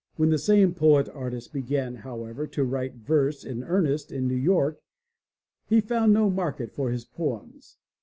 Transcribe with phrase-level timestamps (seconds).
[0.15, 4.81] When the same poet artist began, however, to write verse in earnest in New York
[5.69, 7.77] he found no market for his poems.